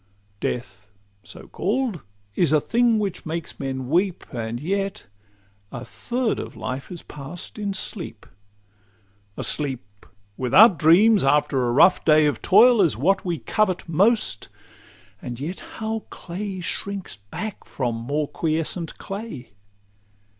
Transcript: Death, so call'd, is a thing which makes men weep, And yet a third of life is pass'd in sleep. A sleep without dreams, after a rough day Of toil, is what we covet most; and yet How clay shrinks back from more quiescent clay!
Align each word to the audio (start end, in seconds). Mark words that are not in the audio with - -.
Death, 0.39 0.89
so 1.23 1.47
call'd, 1.47 2.01
is 2.33 2.51
a 2.51 2.59
thing 2.59 2.97
which 2.97 3.23
makes 3.23 3.59
men 3.59 3.87
weep, 3.87 4.25
And 4.33 4.59
yet 4.59 5.05
a 5.71 5.85
third 5.85 6.39
of 6.39 6.55
life 6.55 6.91
is 6.91 7.03
pass'd 7.03 7.59
in 7.59 7.71
sleep. 7.75 8.25
A 9.37 9.43
sleep 9.43 10.07
without 10.37 10.79
dreams, 10.79 11.23
after 11.23 11.67
a 11.67 11.71
rough 11.71 12.03
day 12.03 12.25
Of 12.25 12.41
toil, 12.41 12.81
is 12.81 12.97
what 12.97 13.23
we 13.23 13.37
covet 13.37 13.87
most; 13.87 14.49
and 15.21 15.39
yet 15.39 15.59
How 15.59 16.05
clay 16.09 16.61
shrinks 16.61 17.17
back 17.17 17.63
from 17.63 17.95
more 17.95 18.27
quiescent 18.27 18.97
clay! 18.97 19.51